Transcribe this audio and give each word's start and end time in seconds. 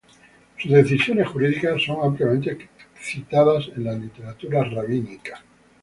Sus 0.57 0.71
decisiones 0.71 1.27
jurídicas 1.27 1.83
son 1.85 1.97
ampliamente 2.01 2.67
citadas 2.99 3.69
en 3.75 3.83
la 3.83 3.93
literatura 3.93 4.63
rabínica. 4.63 5.43